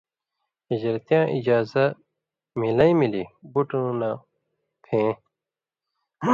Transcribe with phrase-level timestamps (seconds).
[0.69, 1.85] ہِجرتِیاں اِجازہ
[2.59, 4.11] مِلَیں مِلیۡ بُٹؤں نہ
[4.85, 5.09] پھېں،